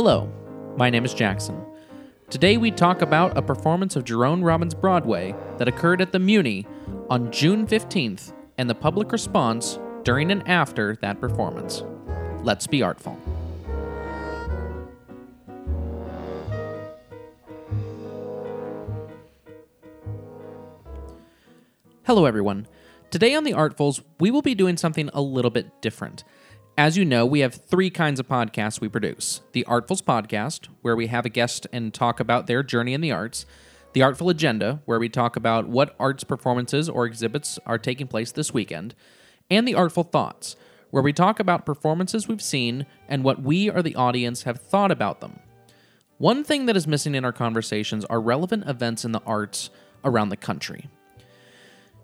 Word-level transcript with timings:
Hello, 0.00 0.32
my 0.76 0.90
name 0.90 1.04
is 1.04 1.12
Jackson. 1.12 1.60
Today 2.30 2.56
we 2.56 2.70
talk 2.70 3.02
about 3.02 3.36
a 3.36 3.42
performance 3.42 3.96
of 3.96 4.04
Jerome 4.04 4.44
Robbins 4.44 4.72
Broadway 4.72 5.34
that 5.56 5.66
occurred 5.66 6.00
at 6.00 6.12
the 6.12 6.20
Muny 6.20 6.68
on 7.10 7.32
June 7.32 7.66
15th 7.66 8.32
and 8.58 8.70
the 8.70 8.76
public 8.76 9.10
response 9.10 9.80
during 10.04 10.30
and 10.30 10.48
after 10.48 10.94
that 11.02 11.20
performance. 11.20 11.82
Let's 12.44 12.68
be 12.68 12.80
artful. 12.80 13.18
Hello, 22.04 22.24
everyone. 22.24 22.68
Today 23.10 23.34
on 23.34 23.42
the 23.42 23.52
Artfuls, 23.52 24.02
we 24.20 24.30
will 24.30 24.42
be 24.42 24.54
doing 24.54 24.76
something 24.76 25.10
a 25.12 25.20
little 25.20 25.50
bit 25.50 25.82
different. 25.82 26.22
As 26.78 26.96
you 26.96 27.04
know, 27.04 27.26
we 27.26 27.40
have 27.40 27.54
three 27.54 27.90
kinds 27.90 28.20
of 28.20 28.28
podcasts 28.28 28.80
we 28.80 28.88
produce 28.88 29.40
the 29.50 29.66
Artfuls 29.68 30.00
podcast, 30.00 30.68
where 30.80 30.94
we 30.94 31.08
have 31.08 31.26
a 31.26 31.28
guest 31.28 31.66
and 31.72 31.92
talk 31.92 32.20
about 32.20 32.46
their 32.46 32.62
journey 32.62 32.94
in 32.94 33.00
the 33.00 33.10
arts, 33.10 33.46
the 33.94 34.02
Artful 34.02 34.30
Agenda, 34.30 34.80
where 34.84 35.00
we 35.00 35.08
talk 35.08 35.34
about 35.34 35.66
what 35.66 35.96
arts 35.98 36.22
performances 36.22 36.88
or 36.88 37.04
exhibits 37.04 37.58
are 37.66 37.78
taking 37.78 38.06
place 38.06 38.30
this 38.30 38.54
weekend, 38.54 38.94
and 39.50 39.66
the 39.66 39.74
Artful 39.74 40.04
Thoughts, 40.04 40.54
where 40.90 41.02
we 41.02 41.12
talk 41.12 41.40
about 41.40 41.66
performances 41.66 42.28
we've 42.28 42.40
seen 42.40 42.86
and 43.08 43.24
what 43.24 43.42
we 43.42 43.68
or 43.68 43.82
the 43.82 43.96
audience 43.96 44.44
have 44.44 44.60
thought 44.60 44.92
about 44.92 45.20
them. 45.20 45.40
One 46.18 46.44
thing 46.44 46.66
that 46.66 46.76
is 46.76 46.86
missing 46.86 47.16
in 47.16 47.24
our 47.24 47.32
conversations 47.32 48.04
are 48.04 48.20
relevant 48.20 48.68
events 48.68 49.04
in 49.04 49.10
the 49.10 49.22
arts 49.26 49.70
around 50.04 50.28
the 50.28 50.36
country. 50.36 50.88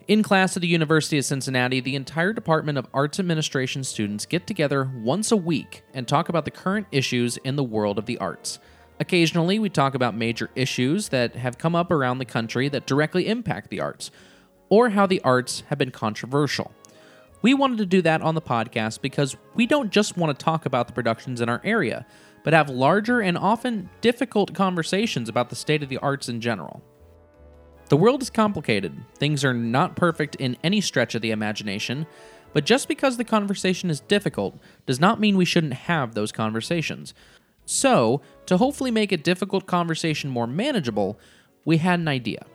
In 0.06 0.22
class 0.22 0.54
at 0.54 0.60
the 0.60 0.68
University 0.68 1.16
of 1.16 1.24
Cincinnati, 1.24 1.80
the 1.80 1.96
entire 1.96 2.34
Department 2.34 2.76
of 2.76 2.86
Arts 2.92 3.18
Administration 3.18 3.82
students 3.84 4.26
get 4.26 4.46
together 4.46 4.90
once 5.02 5.32
a 5.32 5.36
week 5.36 5.82
and 5.94 6.06
talk 6.06 6.28
about 6.28 6.44
the 6.44 6.50
current 6.50 6.86
issues 6.92 7.38
in 7.38 7.56
the 7.56 7.64
world 7.64 7.98
of 7.98 8.04
the 8.04 8.18
arts. 8.18 8.58
Occasionally, 9.00 9.58
we 9.58 9.70
talk 9.70 9.94
about 9.94 10.14
major 10.14 10.50
issues 10.54 11.08
that 11.08 11.36
have 11.36 11.56
come 11.56 11.74
up 11.74 11.90
around 11.90 12.18
the 12.18 12.26
country 12.26 12.68
that 12.68 12.86
directly 12.86 13.28
impact 13.28 13.70
the 13.70 13.80
arts, 13.80 14.10
or 14.68 14.90
how 14.90 15.06
the 15.06 15.22
arts 15.22 15.62
have 15.68 15.78
been 15.78 15.90
controversial. 15.90 16.70
We 17.40 17.54
wanted 17.54 17.78
to 17.78 17.86
do 17.86 18.02
that 18.02 18.20
on 18.20 18.34
the 18.34 18.42
podcast 18.42 19.00
because 19.00 19.38
we 19.54 19.64
don't 19.66 19.90
just 19.90 20.18
want 20.18 20.38
to 20.38 20.44
talk 20.44 20.66
about 20.66 20.86
the 20.86 20.92
productions 20.92 21.40
in 21.40 21.48
our 21.48 21.62
area, 21.64 22.04
but 22.42 22.52
have 22.52 22.68
larger 22.68 23.22
and 23.22 23.38
often 23.38 23.88
difficult 24.02 24.52
conversations 24.52 25.30
about 25.30 25.48
the 25.48 25.56
state 25.56 25.82
of 25.82 25.88
the 25.88 25.98
arts 25.98 26.28
in 26.28 26.42
general. 26.42 26.82
The 27.88 27.96
world 27.96 28.22
is 28.22 28.30
complicated. 28.30 28.94
Things 29.14 29.44
are 29.44 29.54
not 29.54 29.96
perfect 29.96 30.36
in 30.36 30.56
any 30.64 30.80
stretch 30.80 31.14
of 31.14 31.22
the 31.22 31.30
imagination, 31.30 32.06
but 32.52 32.64
just 32.64 32.88
because 32.88 33.16
the 33.16 33.24
conversation 33.24 33.90
is 33.90 34.00
difficult 34.00 34.58
does 34.86 35.00
not 35.00 35.20
mean 35.20 35.36
we 35.36 35.44
shouldn't 35.44 35.74
have 35.74 36.14
those 36.14 36.32
conversations. 36.32 37.12
So, 37.66 38.20
to 38.46 38.56
hopefully 38.56 38.90
make 38.90 39.12
a 39.12 39.16
difficult 39.16 39.66
conversation 39.66 40.30
more 40.30 40.46
manageable, 40.46 41.18
we 41.64 41.78
had 41.78 41.98
an 42.00 42.08
idea. 42.08 42.46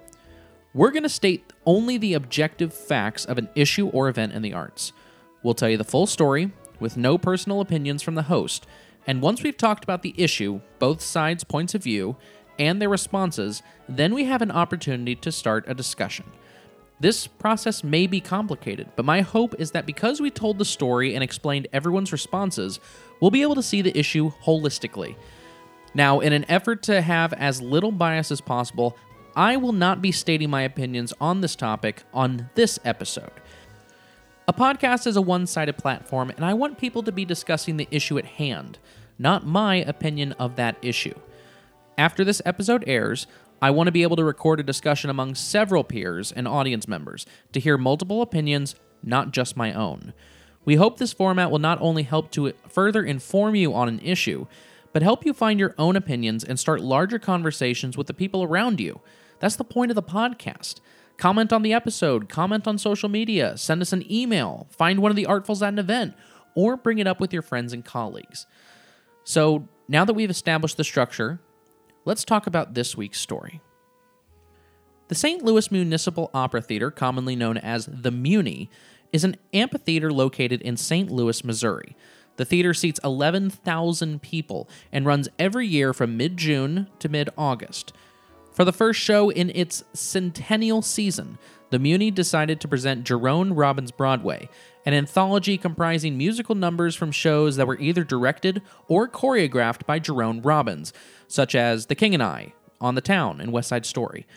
We're 0.73 0.91
going 0.91 1.03
to 1.03 1.09
state 1.09 1.51
only 1.65 1.97
the 1.97 2.13
objective 2.13 2.73
facts 2.73 3.25
of 3.25 3.37
an 3.37 3.49
issue 3.55 3.89
or 3.89 4.07
event 4.07 4.33
in 4.33 4.41
the 4.41 4.53
arts. 4.53 4.93
We'll 5.43 5.55
tell 5.55 5.69
you 5.69 5.77
the 5.77 5.83
full 5.83 6.07
story, 6.07 6.51
with 6.79 6.95
no 6.95 7.17
personal 7.17 7.59
opinions 7.59 8.01
from 8.01 8.15
the 8.15 8.23
host, 8.23 8.65
and 9.07 9.21
once 9.21 9.41
we've 9.41 9.57
talked 9.57 9.83
about 9.83 10.03
the 10.03 10.13
issue, 10.17 10.61
both 10.77 11.01
sides' 11.01 11.43
points 11.43 11.73
of 11.73 11.83
view, 11.83 12.15
and 12.59 12.81
their 12.81 12.89
responses, 12.89 13.63
then 13.87 14.13
we 14.13 14.25
have 14.25 14.41
an 14.41 14.51
opportunity 14.51 15.15
to 15.15 15.31
start 15.31 15.65
a 15.67 15.73
discussion. 15.73 16.25
This 16.99 17.27
process 17.27 17.83
may 17.83 18.07
be 18.07 18.19
complicated, 18.19 18.89
but 18.97 19.05
my 19.05 19.21
hope 19.21 19.55
is 19.57 19.71
that 19.71 19.85
because 19.85 20.19
we 20.19 20.29
told 20.29 20.57
the 20.57 20.65
story 20.65 21.15
and 21.15 21.23
explained 21.23 21.69
everyone's 21.71 22.11
responses, 22.11 22.81
we'll 23.21 23.31
be 23.31 23.41
able 23.41 23.55
to 23.55 23.63
see 23.63 23.81
the 23.81 23.97
issue 23.97 24.31
holistically. 24.43 25.15
Now, 25.93 26.19
in 26.19 26.33
an 26.33 26.45
effort 26.49 26.83
to 26.83 27.01
have 27.01 27.31
as 27.33 27.61
little 27.61 27.93
bias 27.93 28.31
as 28.31 28.41
possible, 28.41 28.97
I 29.35 29.55
will 29.55 29.71
not 29.71 30.01
be 30.01 30.11
stating 30.11 30.49
my 30.49 30.63
opinions 30.63 31.13
on 31.21 31.39
this 31.39 31.55
topic 31.55 32.03
on 32.13 32.49
this 32.55 32.77
episode. 32.83 33.31
A 34.47 34.53
podcast 34.53 35.07
is 35.07 35.15
a 35.15 35.21
one 35.21 35.47
sided 35.47 35.77
platform, 35.77 36.31
and 36.31 36.43
I 36.43 36.53
want 36.53 36.77
people 36.77 37.03
to 37.03 37.11
be 37.11 37.23
discussing 37.23 37.77
the 37.77 37.87
issue 37.91 38.17
at 38.17 38.25
hand, 38.25 38.77
not 39.17 39.45
my 39.45 39.75
opinion 39.75 40.33
of 40.33 40.57
that 40.57 40.75
issue. 40.81 41.13
After 41.99 42.23
this 42.23 42.41
episode 42.45 42.85
airs, 42.87 43.27
I 43.61 43.71
want 43.71 43.87
to 43.87 43.91
be 43.91 44.03
able 44.03 44.15
to 44.15 44.23
record 44.23 44.61
a 44.61 44.63
discussion 44.63 45.09
among 45.09 45.35
several 45.35 45.83
peers 45.83 46.31
and 46.31 46.47
audience 46.47 46.87
members 46.87 47.25
to 47.51 47.59
hear 47.59 47.77
multiple 47.77 48.21
opinions, 48.21 48.73
not 49.03 49.31
just 49.31 49.57
my 49.57 49.73
own. 49.73 50.13
We 50.63 50.75
hope 50.75 50.97
this 50.97 51.11
format 51.11 51.51
will 51.51 51.59
not 51.59 51.77
only 51.81 52.03
help 52.03 52.31
to 52.31 52.53
further 52.69 53.03
inform 53.03 53.55
you 53.55 53.73
on 53.73 53.89
an 53.89 53.99
issue, 53.99 54.47
but 54.93 55.01
help 55.01 55.25
you 55.25 55.33
find 55.33 55.59
your 55.59 55.75
own 55.77 55.97
opinions 55.97 56.41
and 56.45 56.57
start 56.57 56.79
larger 56.79 57.19
conversations 57.19 57.97
with 57.97 58.07
the 58.07 58.13
people 58.13 58.43
around 58.43 58.79
you. 58.79 59.01
That's 59.41 59.57
the 59.57 59.65
point 59.65 59.91
of 59.91 59.95
the 59.95 60.01
podcast. 60.01 60.79
Comment 61.17 61.51
on 61.51 61.63
the 61.63 61.73
episode, 61.73 62.29
comment 62.29 62.65
on 62.65 62.77
social 62.77 63.09
media, 63.09 63.57
send 63.57 63.81
us 63.81 63.91
an 63.91 64.09
email, 64.09 64.67
find 64.71 64.99
one 64.99 65.11
of 65.11 65.17
the 65.17 65.25
artfuls 65.25 65.61
at 65.61 65.73
an 65.73 65.79
event, 65.79 66.13
or 66.55 66.77
bring 66.77 66.99
it 66.99 67.07
up 67.07 67.19
with 67.19 67.33
your 67.33 67.41
friends 67.41 67.73
and 67.73 67.83
colleagues. 67.83 68.45
So, 69.25 69.67
now 69.89 70.05
that 70.05 70.13
we've 70.13 70.29
established 70.29 70.77
the 70.77 70.85
structure, 70.85 71.41
let's 72.05 72.23
talk 72.23 72.47
about 72.47 72.73
this 72.73 72.95
week's 72.97 73.19
story. 73.19 73.61
The 75.07 75.15
St. 75.15 75.43
Louis 75.43 75.71
Municipal 75.71 76.29
Opera 76.33 76.61
Theater, 76.61 76.91
commonly 76.91 77.35
known 77.35 77.57
as 77.57 77.87
the 77.87 78.11
Muny, 78.11 78.69
is 79.11 79.23
an 79.23 79.37
amphitheater 79.53 80.13
located 80.13 80.61
in 80.61 80.77
St. 80.77 81.09
Louis, 81.09 81.43
Missouri. 81.43 81.95
The 82.37 82.45
theater 82.45 82.73
seats 82.73 82.99
11,000 83.03 84.21
people 84.21 84.69
and 84.91 85.05
runs 85.05 85.27
every 85.37 85.67
year 85.67 85.93
from 85.93 86.15
mid 86.15 86.37
June 86.37 86.87
to 86.99 87.09
mid 87.09 87.29
August. 87.37 87.91
For 88.59 88.65
the 88.65 88.73
first 88.73 88.99
show 88.99 89.29
in 89.29 89.51
its 89.51 89.85
centennial 89.93 90.81
season, 90.81 91.37
the 91.69 91.77
Muny 91.77 92.13
decided 92.13 92.59
to 92.59 92.67
present 92.67 93.05
Jerome 93.05 93.53
Robbins 93.53 93.91
Broadway, 93.91 94.49
an 94.85 94.93
anthology 94.93 95.57
comprising 95.57 96.17
musical 96.17 96.55
numbers 96.55 96.93
from 96.93 97.13
shows 97.13 97.55
that 97.55 97.67
were 97.67 97.79
either 97.79 98.03
directed 98.03 98.61
or 98.89 99.07
choreographed 99.07 99.85
by 99.85 99.99
Jerome 99.99 100.41
Robbins, 100.41 100.91
such 101.25 101.55
as 101.55 101.85
The 101.85 101.95
King 101.95 102.13
and 102.13 102.21
I, 102.21 102.51
On 102.81 102.95
the 102.95 103.01
Town, 103.01 103.39
and 103.39 103.53
West 103.53 103.69
Side 103.69 103.85
Story. 103.85 104.27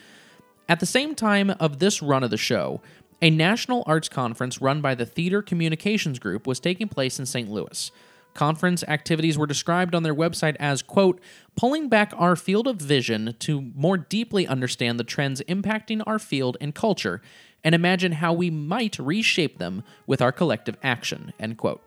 At 0.69 0.79
the 0.79 0.87
same 0.87 1.17
time 1.17 1.51
of 1.59 1.81
this 1.81 2.01
run 2.01 2.23
of 2.23 2.31
the 2.31 2.37
show, 2.37 2.81
a 3.21 3.29
national 3.29 3.83
arts 3.89 4.09
conference 4.09 4.61
run 4.61 4.81
by 4.81 4.95
the 4.95 5.05
Theater 5.05 5.43
Communications 5.43 6.21
Group 6.21 6.47
was 6.47 6.61
taking 6.61 6.87
place 6.87 7.19
in 7.19 7.27
St. 7.27 7.51
Louis. 7.51 7.91
Conference 8.35 8.83
activities 8.89 9.37
were 9.37 9.47
described 9.47 9.95
on 9.95 10.03
their 10.03 10.15
website 10.15 10.57
as, 10.59 10.83
quote, 10.83 11.21
pulling 11.55 11.89
back 11.89 12.13
our 12.17 12.35
field 12.35 12.67
of 12.67 12.77
vision 12.77 13.37
to 13.41 13.73
more 13.75 13.99
deeply 13.99 14.47
understand 14.47 14.99
the 14.99 15.05
trends 15.05 15.43
impacting 15.43 16.03
our 16.07 16.19
field 16.19 16.57
and 16.61 16.75
culture 16.75 17.21
and 17.63 17.75
imagine 17.75 18.13
how 18.13 18.33
we 18.33 18.51
might 18.51 18.99
reshape 18.99 19.59
them 19.59 19.85
with 20.07 20.23
our 20.23 20.33
collective 20.33 20.77
action, 20.83 21.33
end 21.39 21.59
quote. 21.59 21.83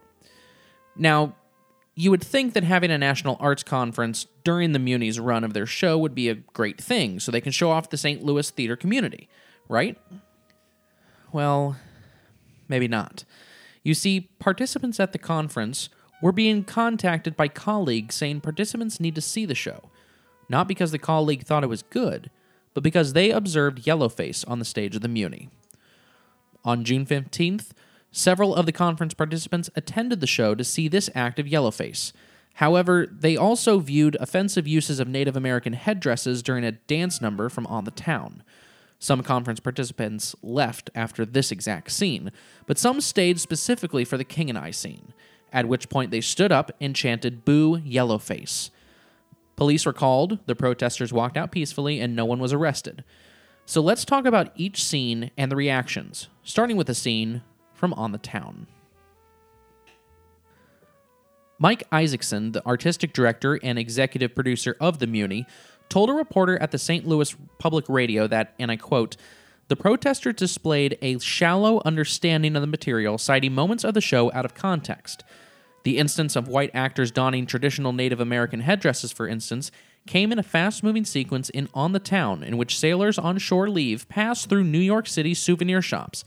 Now, 0.95 1.35
you 1.95 2.11
would 2.11 2.23
think 2.23 2.53
that 2.53 2.63
having 2.63 2.91
a 2.91 2.97
national 2.97 3.37
arts 3.39 3.63
conference 3.63 4.27
during 4.43 4.73
the 4.73 4.79
Muny's 4.79 5.19
run 5.19 5.43
of 5.43 5.53
their 5.53 5.65
show 5.65 5.97
would 5.97 6.13
be 6.13 6.29
a 6.29 6.35
great 6.35 6.79
thing, 6.79 7.19
so 7.19 7.31
they 7.31 7.41
can 7.41 7.51
show 7.51 7.71
off 7.71 7.89
the 7.89 7.97
St. 7.97 8.23
Louis 8.23 8.49
theater 8.51 8.75
community, 8.75 9.29
right? 9.67 9.97
Well, 11.31 11.77
maybe 12.67 12.87
not. 12.87 13.23
You 13.83 13.93
see, 13.93 14.29
participants 14.39 14.99
at 14.99 15.11
the 15.11 15.17
conference 15.17 15.89
were 16.21 16.31
being 16.31 16.63
contacted 16.63 17.35
by 17.35 17.47
colleagues 17.47 18.15
saying 18.15 18.41
participants 18.41 18.99
need 18.99 19.15
to 19.15 19.21
see 19.21 19.45
the 19.45 19.55
show, 19.55 19.89
not 20.49 20.67
because 20.67 20.91
the 20.91 20.99
colleague 20.99 21.43
thought 21.43 21.63
it 21.63 21.67
was 21.67 21.83
good, 21.83 22.29
but 22.73 22.83
because 22.83 23.13
they 23.13 23.31
observed 23.31 23.85
Yellowface 23.85 24.47
on 24.47 24.59
the 24.59 24.65
stage 24.65 24.95
of 24.95 25.01
the 25.01 25.07
Muny. 25.07 25.49
On 26.63 26.83
June 26.83 27.05
15th, 27.05 27.71
several 28.11 28.55
of 28.55 28.65
the 28.65 28.71
conference 28.71 29.13
participants 29.13 29.69
attended 29.75 30.19
the 30.19 30.27
show 30.27 30.55
to 30.55 30.63
see 30.63 30.87
this 30.87 31.09
act 31.13 31.39
of 31.39 31.45
Yellowface. 31.45 32.11
However, 32.55 33.05
they 33.11 33.35
also 33.35 33.79
viewed 33.79 34.15
offensive 34.19 34.67
uses 34.67 34.99
of 34.99 35.07
Native 35.07 35.35
American 35.35 35.73
headdresses 35.73 36.41
during 36.41 36.63
a 36.63 36.71
dance 36.71 37.21
number 37.21 37.49
from 37.49 37.67
On 37.67 37.83
the 37.83 37.91
Town. 37.91 38.43
Some 38.97 39.23
conference 39.23 39.59
participants 39.59 40.35
left 40.41 40.89
after 40.95 41.25
this 41.25 41.51
exact 41.51 41.91
scene, 41.91 42.31
but 42.65 42.77
some 42.77 43.01
stayed 43.01 43.39
specifically 43.39 44.05
for 44.05 44.17
the 44.17 44.23
King 44.23 44.49
and 44.49 44.57
I 44.57 44.71
scene, 44.71 45.13
at 45.55 45.67
which 45.67 45.89
point 45.89 46.11
they 46.11 46.21
stood 46.21 46.51
up 46.51 46.71
and 46.79 46.95
chanted 46.95 47.45
Boo 47.45 47.79
Yellowface. 47.79 48.69
Police 49.55 49.85
were 49.85 49.93
called, 49.93 50.37
the 50.45 50.55
protesters 50.55 51.13
walked 51.13 51.37
out 51.37 51.51
peacefully, 51.51 52.01
and 52.01 52.15
no 52.15 52.25
one 52.25 52.39
was 52.39 52.51
arrested. 52.51 53.03
So 53.65 53.81
let's 53.81 54.05
talk 54.05 54.25
about 54.25 54.51
each 54.55 54.83
scene 54.83 55.31
and 55.37 55.49
the 55.49 55.55
reactions, 55.55 56.27
starting 56.43 56.75
with 56.75 56.89
a 56.89 56.93
scene 56.93 57.41
from 57.73 57.93
On 57.93 58.11
the 58.11 58.17
Town. 58.17 58.67
Mike 61.57 61.83
Isaacson, 61.89 62.51
the 62.51 62.65
artistic 62.65 63.13
director 63.13 63.57
and 63.63 63.79
executive 63.79 64.35
producer 64.35 64.75
of 64.81 64.99
the 64.99 65.07
Muny, 65.07 65.45
told 65.87 66.09
a 66.09 66.13
reporter 66.13 66.61
at 66.61 66.71
the 66.71 66.77
St. 66.77 67.07
Louis 67.07 67.33
Public 67.59 67.87
Radio 67.87 68.27
that, 68.27 68.53
and 68.59 68.71
I 68.71 68.75
quote, 68.75 69.15
the 69.67 69.75
protesters 69.75 70.35
displayed 70.35 70.97
a 71.01 71.17
shallow 71.19 71.81
understanding 71.85 72.55
of 72.55 72.61
the 72.61 72.67
material, 72.67 73.17
citing 73.17 73.53
moments 73.53 73.83
of 73.83 73.93
the 73.95 74.01
show 74.01 74.31
out 74.33 74.45
of 74.45 74.53
context. 74.53 75.23
The 75.85 75.99
instance 75.99 76.35
of 76.35 76.47
white 76.47 76.71
actors 76.73 77.11
donning 77.11 77.45
traditional 77.45 77.93
Native 77.93 78.19
American 78.19 78.61
headdresses, 78.61 79.11
for 79.11 79.27
instance, 79.27 79.69
came 80.07 80.31
in 80.31 80.39
a 80.39 80.43
fast 80.43 80.83
moving 80.83 81.05
sequence 81.05 81.49
in 81.51 81.69
On 81.75 81.91
the 81.91 81.99
Town, 81.99 82.41
in 82.41 82.57
which 82.57 82.79
sailors 82.79 83.19
on 83.19 83.37
shore 83.37 83.69
leave 83.69 84.09
pass 84.09 84.47
through 84.47 84.63
New 84.63 84.79
York 84.79 85.05
City 85.07 85.35
souvenir 85.35 85.83
shops. 85.83 86.25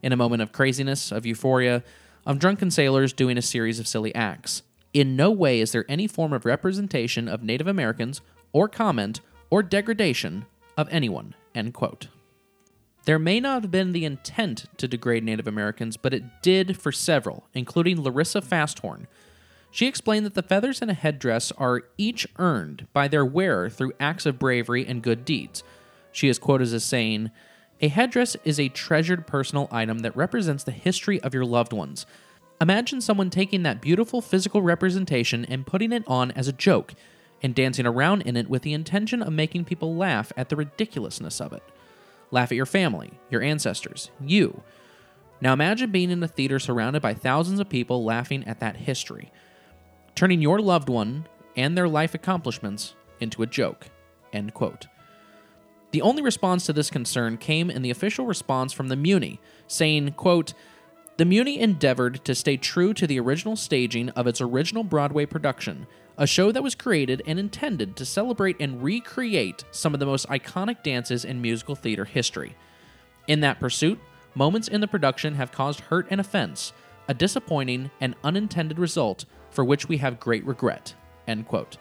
In 0.00 0.12
a 0.12 0.16
moment 0.16 0.42
of 0.42 0.52
craziness, 0.52 1.10
of 1.10 1.26
euphoria, 1.26 1.82
of 2.24 2.38
drunken 2.38 2.70
sailors 2.70 3.12
doing 3.12 3.36
a 3.36 3.42
series 3.42 3.80
of 3.80 3.88
silly 3.88 4.14
acts. 4.14 4.62
In 4.94 5.16
no 5.16 5.32
way 5.32 5.60
is 5.60 5.72
there 5.72 5.84
any 5.88 6.06
form 6.06 6.32
of 6.32 6.44
representation 6.44 7.26
of 7.26 7.42
Native 7.42 7.66
Americans, 7.66 8.20
or 8.52 8.68
comment, 8.68 9.20
or 9.50 9.60
degradation 9.64 10.46
of 10.76 10.88
anyone. 10.92 11.34
End 11.52 11.74
quote. 11.74 12.06
There 13.04 13.18
may 13.18 13.40
not 13.40 13.62
have 13.62 13.70
been 13.70 13.92
the 13.92 14.04
intent 14.04 14.66
to 14.76 14.86
degrade 14.86 15.24
Native 15.24 15.46
Americans, 15.46 15.96
but 15.96 16.12
it 16.12 16.42
did 16.42 16.76
for 16.76 16.92
several, 16.92 17.46
including 17.54 18.02
Larissa 18.02 18.40
FastHorse. 18.40 19.06
She 19.70 19.86
explained 19.86 20.26
that 20.26 20.34
the 20.34 20.42
feathers 20.42 20.82
in 20.82 20.90
a 20.90 20.94
headdress 20.94 21.52
are 21.52 21.82
each 21.96 22.26
earned 22.38 22.88
by 22.92 23.08
their 23.08 23.24
wearer 23.24 23.70
through 23.70 23.92
acts 24.00 24.26
of 24.26 24.38
bravery 24.38 24.86
and 24.86 25.02
good 25.02 25.24
deeds. 25.24 25.62
She 26.12 26.28
is 26.28 26.38
quoted 26.38 26.72
as 26.74 26.84
saying, 26.84 27.30
A 27.80 27.88
headdress 27.88 28.36
is 28.44 28.58
a 28.58 28.68
treasured 28.68 29.26
personal 29.26 29.68
item 29.70 30.00
that 30.00 30.16
represents 30.16 30.64
the 30.64 30.72
history 30.72 31.20
of 31.22 31.34
your 31.34 31.44
loved 31.44 31.72
ones. 31.72 32.04
Imagine 32.60 33.00
someone 33.00 33.30
taking 33.30 33.62
that 33.62 33.80
beautiful 33.80 34.20
physical 34.20 34.60
representation 34.60 35.46
and 35.46 35.66
putting 35.66 35.92
it 35.92 36.02
on 36.06 36.32
as 36.32 36.48
a 36.48 36.52
joke, 36.52 36.94
and 37.42 37.54
dancing 37.54 37.86
around 37.86 38.22
in 38.22 38.36
it 38.36 38.50
with 38.50 38.62
the 38.62 38.74
intention 38.74 39.22
of 39.22 39.32
making 39.32 39.64
people 39.64 39.94
laugh 39.94 40.30
at 40.36 40.50
the 40.50 40.56
ridiculousness 40.56 41.40
of 41.40 41.52
it. 41.54 41.62
Laugh 42.30 42.52
at 42.52 42.56
your 42.56 42.66
family, 42.66 43.12
your 43.30 43.42
ancestors, 43.42 44.10
you. 44.20 44.62
Now 45.40 45.52
imagine 45.52 45.90
being 45.90 46.10
in 46.10 46.22
a 46.22 46.28
theater 46.28 46.58
surrounded 46.58 47.02
by 47.02 47.14
thousands 47.14 47.60
of 47.60 47.68
people 47.68 48.04
laughing 48.04 48.44
at 48.46 48.60
that 48.60 48.76
history, 48.76 49.32
turning 50.14 50.42
your 50.42 50.60
loved 50.60 50.88
one 50.88 51.26
and 51.56 51.76
their 51.76 51.88
life 51.88 52.14
accomplishments 52.14 52.94
into 53.20 53.42
a 53.42 53.46
joke. 53.46 53.88
End 54.32 54.54
quote. 54.54 54.86
The 55.92 56.02
only 56.02 56.22
response 56.22 56.66
to 56.66 56.72
this 56.72 56.90
concern 56.90 57.36
came 57.36 57.68
in 57.68 57.82
the 57.82 57.90
official 57.90 58.26
response 58.26 58.72
from 58.72 58.88
the 58.88 58.96
Muny, 58.96 59.38
saying, 59.66 60.12
quote, 60.12 60.54
the 61.16 61.24
Muny 61.24 61.58
endeavored 61.58 62.24
to 62.24 62.34
stay 62.34 62.56
true 62.56 62.94
to 62.94 63.06
the 63.06 63.20
original 63.20 63.56
staging 63.56 64.08
of 64.10 64.26
its 64.26 64.40
original 64.40 64.84
Broadway 64.84 65.26
production, 65.26 65.86
a 66.20 66.26
show 66.26 66.52
that 66.52 66.62
was 66.62 66.74
created 66.74 67.22
and 67.26 67.38
intended 67.38 67.96
to 67.96 68.04
celebrate 68.04 68.60
and 68.60 68.82
recreate 68.82 69.64
some 69.70 69.94
of 69.94 70.00
the 70.00 70.06
most 70.06 70.28
iconic 70.28 70.82
dances 70.82 71.24
in 71.24 71.40
musical 71.40 71.74
theater 71.74 72.04
history. 72.04 72.54
In 73.26 73.40
that 73.40 73.58
pursuit, 73.58 73.98
moments 74.34 74.68
in 74.68 74.82
the 74.82 74.86
production 74.86 75.36
have 75.36 75.50
caused 75.50 75.80
hurt 75.80 76.06
and 76.10 76.20
offense, 76.20 76.74
a 77.08 77.14
disappointing 77.14 77.90
and 78.02 78.14
unintended 78.22 78.78
result 78.78 79.24
for 79.50 79.64
which 79.64 79.88
we 79.88 79.96
have 79.96 80.20
great 80.20 80.44
regret. 80.44 80.94
End 81.26 81.48
quote. 81.48 81.78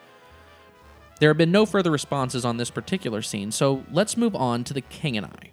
There 1.19 1.29
have 1.29 1.37
been 1.37 1.51
no 1.51 1.65
further 1.65 1.91
responses 1.91 2.45
on 2.45 2.55
this 2.55 2.71
particular 2.71 3.21
scene, 3.21 3.51
so 3.51 3.83
let's 3.91 4.15
move 4.15 4.35
on 4.35 4.63
to 4.63 4.73
The 4.73 4.79
King 4.79 5.17
and 5.17 5.25
I. 5.25 5.51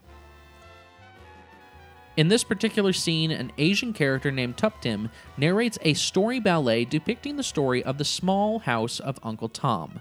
In 2.17 2.29
this 2.29 2.45
particular 2.45 2.95
scene, 2.95 3.31
an 3.31 3.53
Asian 3.59 3.93
character 3.93 4.31
named 4.31 4.57
Tuptim 4.57 5.11
narrates 5.37 5.79
a 5.83 5.93
story 5.93 6.41
ballet 6.41 6.87
depicting 6.87 7.37
the 7.37 7.43
story 7.43 7.85
of 7.85 7.99
the 7.99 8.07
small 8.07 8.61
house 8.61 8.99
of 9.01 9.19
Uncle 9.23 9.51
Tom. 9.51 10.01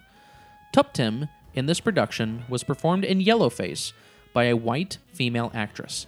Tuptim, 0.73 1.27
in 1.53 1.65
this 1.65 1.81
production, 1.81 2.45
was 2.47 2.63
performed 2.63 3.03
in 3.03 3.19
yellowface 3.19 3.91
by 4.31 4.45
a 4.45 4.55
white 4.55 4.97
female 5.11 5.51
actress. 5.53 6.07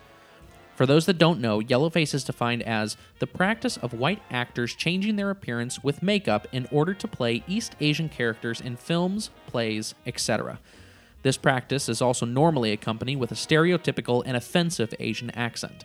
For 0.75 0.85
those 0.85 1.07
that 1.07 1.17
don't 1.17 1.41
know, 1.41 1.59
yellowface 1.59 2.13
is 2.13 2.23
defined 2.23 2.61
as 2.63 2.95
the 3.19 3.27
practice 3.27 3.75
of 3.75 3.93
white 3.93 4.21
actors 4.29 4.75
changing 4.75 5.17
their 5.17 5.31
appearance 5.31 5.83
with 5.83 6.03
makeup 6.03 6.47
in 6.53 6.69
order 6.71 6.93
to 6.93 7.07
play 7.07 7.43
East 7.47 7.75
Asian 7.81 8.07
characters 8.07 8.61
in 8.61 8.77
films, 8.77 9.29
plays, 9.47 9.93
etc. 10.05 10.59
This 11.27 11.35
practice 11.35 11.89
is 11.89 12.01
also 12.01 12.25
normally 12.25 12.71
accompanied 12.71 13.17
with 13.17 13.33
a 13.33 13.35
stereotypical 13.35 14.23
and 14.25 14.37
offensive 14.37 14.93
Asian 14.97 15.29
accent. 15.31 15.83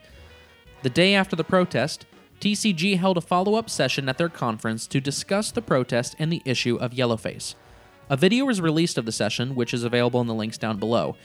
The 0.84 0.88
day 0.88 1.16
after 1.16 1.34
the 1.34 1.42
protest, 1.42 2.06
TCG 2.40 2.96
held 2.96 3.16
a 3.18 3.20
follow 3.20 3.56
up 3.56 3.68
session 3.68 4.08
at 4.08 4.18
their 4.18 4.28
conference 4.28 4.86
to 4.86 5.00
discuss 5.00 5.50
the 5.50 5.60
protest 5.60 6.14
and 6.20 6.32
the 6.32 6.42
issue 6.44 6.76
of 6.76 6.92
yellowface. 6.92 7.56
A 8.08 8.16
video 8.16 8.44
was 8.44 8.60
released 8.60 8.96
of 8.96 9.04
the 9.04 9.10
session, 9.10 9.56
which 9.56 9.74
is 9.74 9.82
available 9.82 10.20
in 10.20 10.28
the 10.28 10.32
links 10.32 10.58
down 10.58 10.76
below. 10.76 11.16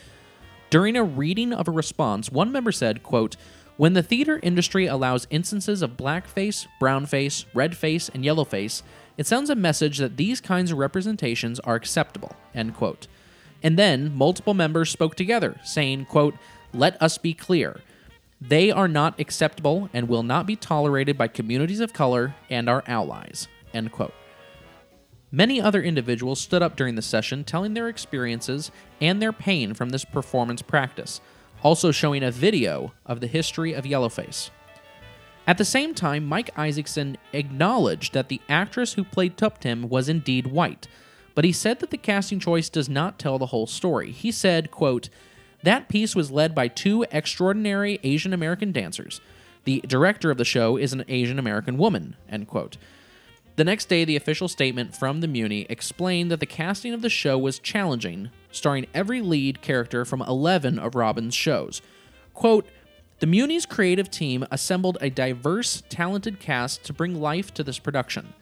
During 0.72 0.96
a 0.96 1.04
reading 1.04 1.54
of 1.54 1.68
a 1.68 1.72
response, 1.72 2.32
one 2.32 2.52
member 2.52 2.72
said, 2.72 3.04
quote, 3.04 3.38
When 3.76 3.94
the 3.94 4.02
theater 4.02 4.40
industry 4.42 4.88
allows 4.88 5.28
instances 5.30 5.84
of 5.84 5.96
blackface, 5.96 6.66
brownface, 6.82 7.46
redface, 7.54 8.10
and 8.16 8.24
yellowface, 8.24 8.82
it 9.16 9.28
sounds 9.28 9.52
a 9.52 9.56
message 9.56 10.00
that 10.00 10.18
these 10.18 10.42
kinds 10.42 10.72
of 10.72 10.80
representations 10.80 11.60
are 11.60 11.76
acceptable, 11.76 12.36
end 12.56 12.74
quote. 12.74 13.06
And 13.64 13.78
then 13.78 14.16
multiple 14.16 14.54
members 14.54 14.90
spoke 14.90 15.16
together, 15.16 15.60
saying, 15.64 16.06
quote, 16.06 16.36
Let 16.74 17.02
us 17.02 17.18
be 17.18 17.34
clear. 17.34 17.82
They 18.40 18.70
are 18.70 18.88
not 18.88 19.20
acceptable 19.20 19.90
and 19.94 20.08
will 20.08 20.24
not 20.24 20.46
be 20.46 20.56
tolerated 20.56 21.18
by 21.18 21.28
communities 21.28 21.80
of 21.80 21.94
color 21.94 22.36
and 22.50 22.70
our 22.70 22.84
allies. 22.86 23.48
End 23.74 23.92
quote. 23.92 24.14
Many 25.32 25.60
other 25.60 25.82
individuals 25.82 26.40
stood 26.40 26.62
up 26.62 26.76
during 26.76 26.96
the 26.96 27.02
session 27.02 27.44
telling 27.44 27.74
their 27.74 27.90
experiences 27.90 28.72
and 29.02 29.22
their 29.22 29.34
pain 29.34 29.74
from 29.74 29.90
this 29.90 30.06
performance 30.06 30.62
practice, 30.62 31.20
also 31.64 31.92
showing 31.92 32.24
a 32.24 32.32
video 32.32 32.94
of 33.06 33.20
the 33.20 33.28
history 33.28 33.74
of 33.74 33.84
Yellowface. 33.84 34.52
At 35.46 35.58
the 35.58 35.66
same 35.66 35.94
time, 35.94 36.26
Mike 36.26 36.50
Isaacson 36.58 37.18
acknowledged 37.34 38.14
that 38.14 38.30
the 38.30 38.42
actress 38.48 38.94
who 38.94 39.04
played 39.04 39.38
Tuptim 39.38 39.90
was 39.90 40.08
indeed 40.10 40.48
white, 40.48 40.88
but 41.38 41.46
he 41.46 41.52
said 41.52 41.78
that 41.82 41.92
the 41.92 41.98
casting 41.98 42.40
choice 42.40 42.68
does 42.68 42.90
not 42.90 43.20
tell 43.20 43.38
the 43.38 43.46
whole 43.46 43.68
story. 43.68 44.10
He 44.10 44.32
said, 44.32 44.72
quote, 44.72 45.10
that 45.62 45.88
piece 45.88 46.16
was 46.16 46.32
led 46.32 46.56
by 46.56 46.68
two 46.68 47.06
extraordinary 47.12 48.00
Asian 48.02 48.34
American 48.34 48.72
dancers. 48.72 49.22
The 49.66 49.82
director 49.82 50.32
of 50.32 50.40
the 50.40 50.44
show 50.44 50.78
is 50.78 50.94
an 50.94 51.06
Asian 51.08 51.38
American 51.38 51.78
woman. 51.78 52.16
End 52.28 52.48
quote. 52.48 52.78
The 53.56 53.64
next 53.64 53.86
day, 53.86 54.04
the 54.04 54.16
official 54.16 54.48
statement 54.48 54.96
from 54.96 55.22
the 55.22 55.28
Muny 55.28 55.68
explained 55.70 56.32
that 56.32 56.40
the 56.40 56.48
casting 56.48 56.92
of 56.92 57.04
the 57.04 57.08
show 57.08 57.38
was 57.38 57.60
challenging, 57.60 58.32
starring 58.52 58.88
every 58.96 59.22
lead 59.22 59.62
character 59.62 60.06
from 60.06 60.24
11 60.24 60.80
of 60.80 60.96
Robbins' 60.96 61.36
shows. 61.36 61.84
Quote, 62.34 62.66
the 63.20 63.28
Muny's 63.28 63.68
creative 63.68 64.10
team 64.10 64.44
assembled 64.50 64.98
a 65.02 65.12
diverse, 65.12 65.84
talented 65.88 66.40
cast 66.40 66.84
to 66.86 66.94
bring 66.94 67.22
life 67.22 67.54
to 67.54 67.64
this 67.64 67.78
production. 67.78 68.34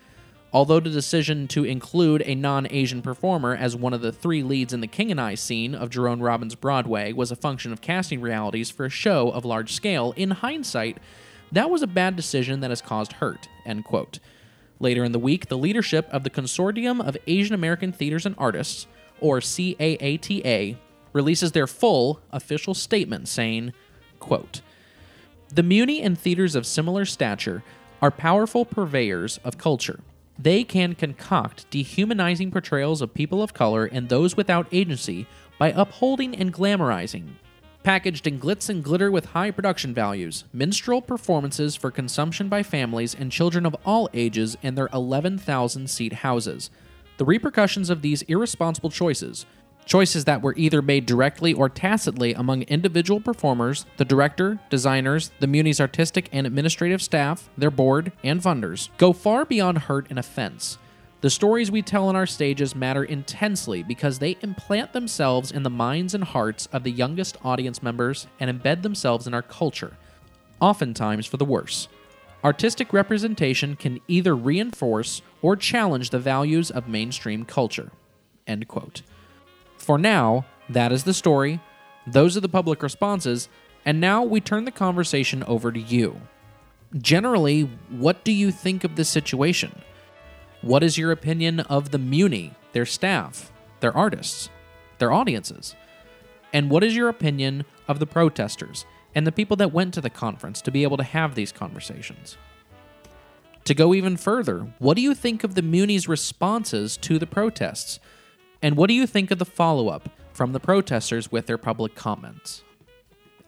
Although 0.55 0.79
the 0.79 0.89
decision 0.89 1.49
to 1.49 1.65
include 1.65 2.23
a 2.25 2.33
non 2.33 2.65
Asian 2.69 3.01
performer 3.01 3.53
as 3.53 3.75
one 3.75 3.93
of 3.93 3.99
the 3.99 4.13
three 4.13 4.41
leads 4.41 4.71
in 4.71 4.79
the 4.79 4.87
King 4.87 5.11
and 5.11 5.19
I 5.19 5.35
scene 5.35 5.75
of 5.75 5.89
Jerome 5.89 6.21
Robbins' 6.21 6.55
Broadway 6.55 7.11
was 7.11 7.29
a 7.29 7.35
function 7.35 7.73
of 7.73 7.81
casting 7.81 8.21
realities 8.21 8.71
for 8.71 8.85
a 8.85 8.89
show 8.89 9.31
of 9.31 9.43
large 9.43 9.73
scale, 9.73 10.13
in 10.15 10.31
hindsight, 10.31 10.99
that 11.51 11.69
was 11.69 11.81
a 11.81 11.87
bad 11.87 12.15
decision 12.15 12.61
that 12.61 12.69
has 12.69 12.81
caused 12.81 13.11
hurt. 13.11 13.49
End 13.65 13.83
quote. 13.83 14.19
Later 14.79 15.03
in 15.03 15.11
the 15.11 15.19
week, 15.19 15.49
the 15.49 15.57
leadership 15.57 16.07
of 16.09 16.23
the 16.23 16.29
Consortium 16.29 17.05
of 17.05 17.17
Asian 17.27 17.53
American 17.53 17.91
Theaters 17.91 18.25
and 18.25 18.35
Artists, 18.37 18.87
or 19.19 19.41
CAATA, 19.41 20.77
releases 21.11 21.51
their 21.51 21.67
full 21.67 22.21
official 22.31 22.73
statement 22.73 23.27
saying, 23.27 23.73
quote, 24.19 24.61
The 25.53 25.63
Muny 25.63 26.01
and 26.01 26.17
theaters 26.17 26.55
of 26.55 26.65
similar 26.65 27.03
stature 27.03 27.61
are 28.01 28.09
powerful 28.09 28.63
purveyors 28.63 29.37
of 29.43 29.57
culture 29.57 29.99
they 30.37 30.63
can 30.63 30.95
concoct 30.95 31.69
dehumanizing 31.69 32.51
portrayals 32.51 33.01
of 33.01 33.13
people 33.13 33.41
of 33.41 33.53
color 33.53 33.85
and 33.85 34.09
those 34.09 34.35
without 34.35 34.67
agency 34.71 35.27
by 35.57 35.71
upholding 35.71 36.35
and 36.35 36.53
glamorizing. 36.53 37.35
Packaged 37.83 38.25
in 38.25 38.39
glitz 38.39 38.67
and 38.67 38.83
glitter 38.83 39.11
with 39.11 39.25
high 39.25 39.51
production 39.51 39.93
values, 39.93 40.43
minstrel 40.51 41.01
performances 41.01 41.75
for 41.75 41.91
consumption 41.91 42.49
by 42.49 42.63
families 42.63 43.13
and 43.13 43.31
children 43.31 43.65
of 43.65 43.75
all 43.85 44.09
ages 44.13 44.57
in 44.63 44.75
their 44.75 44.89
11,000 44.91 45.89
seat 45.89 46.13
houses. 46.13 46.71
The 47.17 47.25
repercussions 47.25 47.89
of 47.89 48.01
these 48.01 48.23
irresponsible 48.23 48.89
choices 48.89 49.45
choices 49.85 50.25
that 50.25 50.41
were 50.41 50.55
either 50.57 50.81
made 50.81 51.05
directly 51.05 51.53
or 51.53 51.69
tacitly 51.69 52.33
among 52.33 52.63
individual 52.63 53.19
performers, 53.19 53.85
the 53.97 54.05
director, 54.05 54.59
designers, 54.69 55.31
the 55.39 55.47
Muny's 55.47 55.79
artistic 55.81 56.29
and 56.31 56.47
administrative 56.47 57.01
staff, 57.01 57.49
their 57.57 57.71
board, 57.71 58.11
and 58.23 58.41
funders, 58.41 58.89
go 58.97 59.13
far 59.13 59.45
beyond 59.45 59.79
hurt 59.79 60.07
and 60.09 60.19
offense. 60.19 60.77
The 61.21 61.29
stories 61.29 61.71
we 61.71 61.81
tell 61.81 62.07
on 62.07 62.15
our 62.15 62.27
stages 62.27 62.75
matter 62.75 63.03
intensely 63.03 63.81
because 63.81 64.19
they 64.19 64.37
implant 64.41 64.93
themselves 64.93 65.51
in 65.51 65.63
the 65.63 65.69
minds 65.69 66.13
and 66.13 66.23
hearts 66.23 66.67
of 66.71 66.83
the 66.83 66.91
youngest 66.91 67.37
audience 67.43 67.81
members 67.81 68.27
and 68.39 68.51
embed 68.51 68.83
themselves 68.83 69.25
in 69.25 69.33
our 69.33 69.41
culture, 69.41 69.97
oftentimes 70.59 71.25
for 71.25 71.37
the 71.37 71.45
worse. 71.45 71.87
Artistic 72.43 72.93
representation 72.93 73.75
can 73.75 73.99
either 74.07 74.35
reinforce 74.35 75.23
or 75.41 75.55
challenge 75.55 76.11
the 76.11 76.19
values 76.19 76.69
of 76.69 76.87
mainstream 76.87 77.43
culture. 77.43 77.91
End 78.45 78.67
quote. 78.67 79.01
For 79.85 79.99
now, 79.99 80.47
that 80.67 80.91
is 80.91 81.03
the 81.03 81.13
story, 81.13 81.59
those 82.07 82.35
are 82.35 82.39
the 82.39 82.49
public 82.49 82.81
responses, 82.81 83.49
and 83.85 84.01
now 84.01 84.23
we 84.23 84.41
turn 84.41 84.65
the 84.65 84.71
conversation 84.71 85.43
over 85.43 85.71
to 85.71 85.79
you. 85.79 86.21
Generally, 86.97 87.69
what 87.91 88.23
do 88.23 88.31
you 88.31 88.49
think 88.49 88.83
of 88.83 88.95
this 88.95 89.09
situation? 89.09 89.83
What 90.63 90.81
is 90.81 90.97
your 90.97 91.11
opinion 91.11 91.59
of 91.59 91.91
the 91.91 91.99
Muny, 91.99 92.55
their 92.71 92.87
staff, 92.87 93.51
their 93.79 93.95
artists, 93.95 94.49
their 94.97 95.11
audiences? 95.11 95.75
And 96.51 96.71
what 96.71 96.83
is 96.83 96.95
your 96.95 97.07
opinion 97.07 97.63
of 97.87 97.99
the 97.99 98.07
protesters 98.07 98.87
and 99.13 99.27
the 99.27 99.31
people 99.31 99.57
that 99.57 99.71
went 99.71 99.93
to 99.93 100.01
the 100.01 100.09
conference 100.09 100.63
to 100.63 100.71
be 100.71 100.81
able 100.81 100.97
to 100.97 101.03
have 101.03 101.35
these 101.35 101.51
conversations? 101.51 102.37
To 103.65 103.75
go 103.75 103.93
even 103.93 104.17
further, 104.17 104.73
what 104.79 104.95
do 104.95 105.03
you 105.03 105.13
think 105.13 105.43
of 105.43 105.53
the 105.53 105.61
Muny's 105.61 106.07
responses 106.07 106.97
to 106.97 107.19
the 107.19 107.27
protests? 107.27 107.99
And 108.65 108.77
what 108.77 108.87
do 108.87 108.95
you 108.95 109.05
think 109.05 109.29
of 109.29 109.37
the 109.37 109.45
follow 109.45 109.89
up 109.89 110.09
from 110.33 110.51
the 110.51 110.59
protesters 110.59 111.31
with 111.31 111.45
their 111.45 111.59
public 111.59 111.93
comments? 111.93 112.63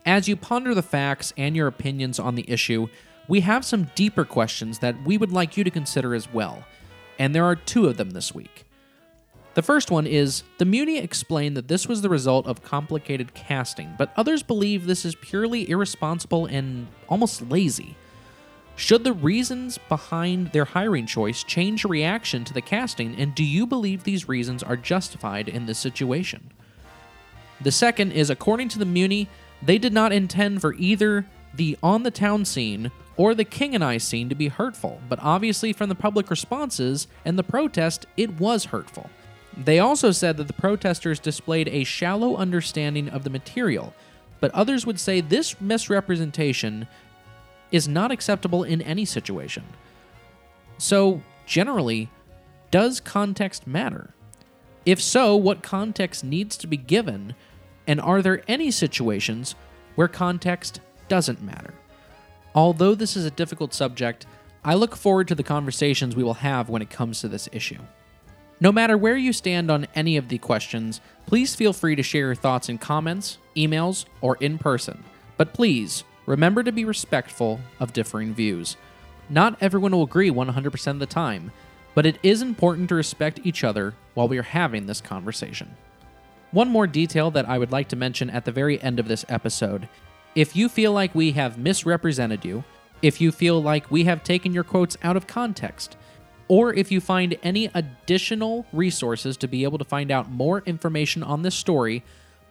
As 0.05 0.29
you 0.29 0.35
ponder 0.35 0.75
the 0.75 0.83
facts 0.83 1.33
and 1.35 1.55
your 1.55 1.65
opinions 1.65 2.19
on 2.19 2.35
the 2.35 2.47
issue, 2.47 2.87
we 3.27 3.39
have 3.39 3.65
some 3.65 3.89
deeper 3.95 4.23
questions 4.23 4.77
that 4.77 5.01
we 5.05 5.17
would 5.17 5.31
like 5.31 5.57
you 5.57 5.63
to 5.63 5.71
consider 5.71 6.13
as 6.13 6.31
well, 6.31 6.63
and 7.17 7.33
there 7.33 7.45
are 7.45 7.55
two 7.55 7.87
of 7.87 7.97
them 7.97 8.11
this 8.11 8.35
week. 8.35 8.65
The 9.55 9.63
first 9.63 9.89
one 9.89 10.05
is 10.05 10.43
the 10.59 10.65
Muny 10.65 11.01
explained 11.01 11.57
that 11.57 11.67
this 11.67 11.87
was 11.87 12.03
the 12.03 12.09
result 12.09 12.45
of 12.45 12.61
complicated 12.61 13.33
casting, 13.33 13.95
but 13.97 14.13
others 14.17 14.43
believe 14.43 14.85
this 14.85 15.03
is 15.03 15.15
purely 15.15 15.67
irresponsible 15.67 16.45
and 16.45 16.85
almost 17.09 17.41
lazy. 17.49 17.97
Should 18.77 19.03
the 19.03 19.11
reasons 19.11 19.79
behind 19.89 20.51
their 20.51 20.63
hiring 20.63 21.07
choice 21.07 21.43
change 21.43 21.83
your 21.83 21.89
reaction 21.89 22.43
to 22.45 22.53
the 22.53 22.61
casting, 22.61 23.15
and 23.15 23.33
do 23.33 23.43
you 23.43 23.65
believe 23.65 24.03
these 24.03 24.29
reasons 24.29 24.61
are 24.61 24.77
justified 24.77 25.49
in 25.49 25.65
this 25.65 25.79
situation? 25.79 26.51
The 27.59 27.71
second 27.71 28.11
is 28.11 28.29
according 28.29 28.69
to 28.69 28.79
the 28.79 28.85
Muny, 28.85 29.29
they 29.63 29.79
did 29.79 29.93
not 29.93 30.11
intend 30.11 30.61
for 30.61 30.75
either 30.75 31.25
the 31.55 31.75
on 31.81 32.03
the 32.03 32.11
town 32.11 32.45
scene 32.45 32.91
or 33.17 33.33
the 33.33 33.43
King 33.43 33.73
and 33.73 33.83
I 33.83 33.97
scene 33.97 34.29
to 34.29 34.35
be 34.35 34.47
hurtful, 34.47 35.01
but 35.09 35.17
obviously 35.23 35.73
from 35.73 35.89
the 35.89 35.95
public 35.95 36.29
responses 36.29 37.07
and 37.25 37.35
the 37.35 37.43
protest, 37.43 38.05
it 38.15 38.39
was 38.39 38.65
hurtful. 38.65 39.09
They 39.57 39.79
also 39.79 40.11
said 40.11 40.37
that 40.37 40.45
the 40.45 40.53
protesters 40.53 41.19
displayed 41.19 41.67
a 41.69 41.83
shallow 41.83 42.35
understanding 42.35 43.09
of 43.09 43.23
the 43.23 43.31
material, 43.31 43.95
but 44.39 44.51
others 44.51 44.85
would 44.85 44.99
say 44.99 45.19
this 45.19 45.59
misrepresentation 45.59 46.87
is 47.71 47.87
not 47.87 48.11
acceptable 48.11 48.63
in 48.63 48.81
any 48.81 49.05
situation. 49.05 49.63
So, 50.77 51.21
generally, 51.45 52.09
does 52.71 52.99
context 52.99 53.67
matter? 53.67 54.13
If 54.85 55.01
so, 55.01 55.35
what 55.35 55.63
context 55.63 56.23
needs 56.23 56.55
to 56.57 56.67
be 56.67 56.77
given, 56.77 57.35
and 57.85 57.99
are 57.99 58.21
there 58.21 58.43
any 58.47 58.71
situations 58.71 59.55
where 59.95 60.07
context 60.07 60.79
doesn't 61.07 61.41
matter? 61.41 61.73
Although 62.55 62.95
this 62.95 63.15
is 63.15 63.25
a 63.25 63.31
difficult 63.31 63.73
subject, 63.73 64.25
I 64.63 64.75
look 64.75 64.95
forward 64.95 65.27
to 65.29 65.35
the 65.35 65.43
conversations 65.43 66.15
we 66.15 66.23
will 66.23 66.35
have 66.35 66.69
when 66.69 66.81
it 66.81 66.89
comes 66.89 67.21
to 67.21 67.27
this 67.27 67.47
issue. 67.51 67.79
No 68.59 68.71
matter 68.71 68.97
where 68.97 69.15
you 69.15 69.31
stand 69.33 69.69
on 69.69 69.87
any 69.93 70.17
of 70.17 70.29
the 70.29 70.39
questions, 70.39 70.99
please 71.27 71.55
feel 71.55 71.73
free 71.73 71.95
to 71.95 72.03
share 72.03 72.25
your 72.25 72.35
thoughts 72.35 72.69
in 72.69 72.77
comments, 72.79 73.37
emails, 73.55 74.05
or 74.21 74.35
in 74.37 74.57
person. 74.57 75.03
But 75.37 75.53
please, 75.53 76.03
remember 76.27 76.61
to 76.61 76.71
be 76.71 76.85
respectful 76.85 77.59
of 77.79 77.93
differing 77.93 78.35
views. 78.35 78.77
Not 79.29 79.57
everyone 79.59 79.93
will 79.93 80.03
agree 80.03 80.29
100% 80.29 80.87
of 80.87 80.99
the 80.99 81.07
time, 81.07 81.51
but 81.95 82.05
it 82.05 82.19
is 82.21 82.43
important 82.43 82.89
to 82.89 82.95
respect 82.95 83.39
each 83.43 83.63
other 83.63 83.95
while 84.13 84.27
we 84.27 84.37
are 84.37 84.43
having 84.43 84.85
this 84.85 85.01
conversation. 85.01 85.75
One 86.51 86.69
more 86.69 86.85
detail 86.85 87.31
that 87.31 87.49
I 87.49 87.57
would 87.57 87.71
like 87.71 87.87
to 87.89 87.95
mention 87.95 88.29
at 88.29 88.45
the 88.45 88.51
very 88.51 88.79
end 88.81 88.99
of 88.99 89.07
this 89.07 89.25
episode 89.27 89.89
if 90.35 90.55
you 90.55 90.69
feel 90.69 90.91
like 90.91 91.15
we 91.15 91.31
have 91.31 91.57
misrepresented 91.57 92.45
you, 92.45 92.63
if 93.01 93.19
you 93.19 93.31
feel 93.31 93.59
like 93.61 93.89
we 93.89 94.03
have 94.03 94.23
taken 94.23 94.53
your 94.53 94.63
quotes 94.63 94.95
out 95.01 95.17
of 95.17 95.25
context, 95.25 95.97
or 96.47 96.71
if 96.73 96.91
you 96.91 97.01
find 97.01 97.37
any 97.41 97.71
additional 97.73 98.67
resources 98.71 99.35
to 99.37 99.47
be 99.47 99.63
able 99.63 99.79
to 99.79 99.83
find 99.83 100.11
out 100.11 100.29
more 100.29 100.61
information 100.67 101.23
on 101.23 101.41
this 101.41 101.55
story, 101.55 102.03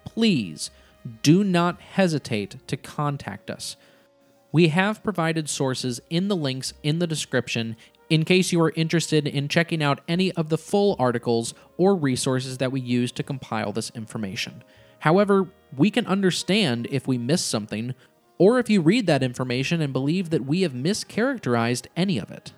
please 0.05 0.71
do 1.07 1.43
not 1.43 1.81
hesitate 1.81 2.67
to 2.69 2.77
contact 2.77 3.51
us. 3.51 3.77
We 4.53 4.69
have 4.69 5.03
provided 5.03 5.49
sources 5.49 6.01
in 6.11 6.29
the 6.29 6.37
links 6.37 6.73
in 6.83 6.99
the 6.99 7.07
description 7.07 7.77
in 8.09 8.25
case 8.25 8.53
you 8.53 8.61
are 8.61 8.73
interested 8.77 9.27
in 9.27 9.49
checking 9.49 9.83
out 9.83 10.01
any 10.07 10.33
of 10.33 10.49
the 10.49 10.59
full 10.59 10.97
articles 10.99 11.55
or 11.77 11.97
resources 11.97 12.59
that 12.59 12.73
we 12.73 12.81
use 12.81 13.11
to 13.13 13.23
compile 13.23 13.73
this 13.73 13.91
information. 13.95 14.63
However, 15.01 15.49
we 15.77 15.91
can 15.91 16.07
understand 16.07 16.87
if 16.91 17.07
we 17.07 17.19
miss 17.19 17.43
something, 17.43 17.95
or 18.39 18.59
if 18.59 18.71
you 18.71 18.81
read 18.81 19.07
that 19.07 19.23
information 19.23 19.81
and 19.81 19.93
believe 19.93 20.31
that 20.31 20.45
we 20.45 20.63
have 20.63 20.73
mischaracterized 20.73 21.87
any 21.97 22.19
of 22.19 22.31
it. 22.31 22.53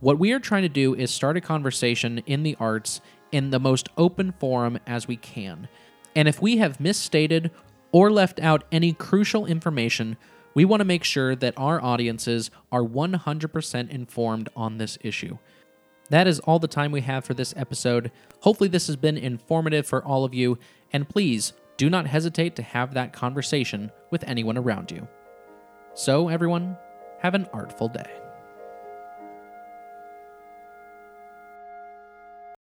What 0.00 0.18
we 0.18 0.32
are 0.32 0.40
trying 0.40 0.62
to 0.62 0.68
do 0.68 0.94
is 0.94 1.10
start 1.10 1.36
a 1.36 1.40
conversation 1.40 2.18
in 2.26 2.42
the 2.42 2.56
arts 2.58 3.00
in 3.32 3.50
the 3.50 3.60
most 3.60 3.88
open 3.96 4.32
forum 4.32 4.78
as 4.86 5.06
we 5.06 5.16
can. 5.16 5.68
And 6.14 6.28
if 6.28 6.42
we 6.42 6.58
have 6.58 6.80
misstated 6.80 7.50
or 7.92 8.10
left 8.10 8.40
out 8.40 8.64
any 8.70 8.92
crucial 8.92 9.46
information, 9.46 10.16
we 10.54 10.64
want 10.64 10.80
to 10.80 10.84
make 10.84 11.04
sure 11.04 11.36
that 11.36 11.54
our 11.56 11.82
audiences 11.82 12.50
are 12.72 12.82
100% 12.82 13.90
informed 13.90 14.48
on 14.56 14.78
this 14.78 14.98
issue. 15.02 15.38
That 16.10 16.26
is 16.26 16.40
all 16.40 16.58
the 16.58 16.68
time 16.68 16.90
we 16.90 17.02
have 17.02 17.24
for 17.24 17.34
this 17.34 17.54
episode. 17.56 18.10
Hopefully, 18.40 18.68
this 18.68 18.88
has 18.88 18.96
been 18.96 19.16
informative 19.16 19.86
for 19.86 20.04
all 20.04 20.24
of 20.24 20.34
you, 20.34 20.58
and 20.92 21.08
please 21.08 21.52
do 21.76 21.88
not 21.88 22.08
hesitate 22.08 22.56
to 22.56 22.62
have 22.62 22.94
that 22.94 23.12
conversation 23.12 23.92
with 24.10 24.24
anyone 24.24 24.58
around 24.58 24.90
you. 24.90 25.06
So, 25.94 26.28
everyone, 26.28 26.76
have 27.20 27.34
an 27.34 27.46
artful 27.52 27.88
day. 27.88 28.29